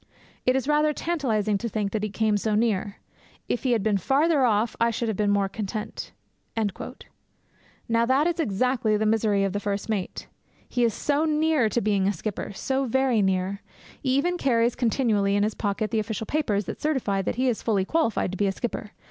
It 0.47 0.55
is 0.55 0.67
rather 0.67 0.93
tantalizing 0.93 1.59
to 1.59 1.69
think 1.69 1.91
that 1.91 2.01
he 2.01 2.09
came 2.09 2.35
so 2.35 2.55
near; 2.55 2.95
if 3.47 3.61
he 3.61 3.73
had 3.73 3.83
been 3.83 3.99
farther 3.99 4.43
off 4.43 4.75
I 4.81 4.89
should 4.89 5.07
have 5.07 5.15
been 5.15 5.29
more 5.29 5.47
content.' 5.47 6.11
Now 7.87 8.07
that 8.07 8.25
is 8.25 8.39
exactly 8.39 8.97
the 8.97 9.05
misery 9.05 9.43
of 9.43 9.53
the 9.53 9.59
first 9.59 9.89
mate. 9.89 10.25
He 10.67 10.83
is 10.83 10.95
so 10.95 11.25
near 11.25 11.69
to 11.69 11.81
being 11.81 12.07
a 12.07 12.13
skipper, 12.13 12.51
so 12.51 12.85
very 12.85 13.21
near. 13.21 13.61
He 14.01 14.17
even 14.17 14.39
carries 14.39 14.73
continually 14.73 15.35
in 15.35 15.43
his 15.43 15.53
pocket 15.53 15.91
the 15.91 15.99
official 15.99 16.25
papers 16.25 16.65
that 16.65 16.81
certify 16.81 17.21
that 17.21 17.35
he 17.35 17.47
is 17.47 17.61
fully 17.61 17.85
qualified 17.85 18.31
to 18.31 18.37
be 18.39 18.47
a 18.47 18.51
skipper. 18.51 18.93